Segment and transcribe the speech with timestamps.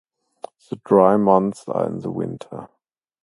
[0.71, 2.69] The dry months are in the winter.